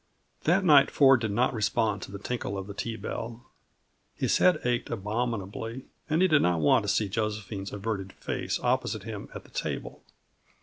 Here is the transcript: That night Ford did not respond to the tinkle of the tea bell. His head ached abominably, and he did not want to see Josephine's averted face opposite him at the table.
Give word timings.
That 0.45 0.65
night 0.65 0.89
Ford 0.89 1.19
did 1.21 1.29
not 1.29 1.53
respond 1.53 2.01
to 2.01 2.11
the 2.11 2.17
tinkle 2.17 2.57
of 2.57 2.65
the 2.65 2.73
tea 2.73 2.95
bell. 2.95 3.45
His 4.15 4.39
head 4.39 4.59
ached 4.65 4.89
abominably, 4.89 5.85
and 6.09 6.23
he 6.23 6.27
did 6.27 6.41
not 6.41 6.59
want 6.59 6.81
to 6.85 6.89
see 6.89 7.07
Josephine's 7.07 7.71
averted 7.71 8.11
face 8.13 8.59
opposite 8.61 9.03
him 9.03 9.29
at 9.35 9.43
the 9.43 9.51
table. 9.51 10.01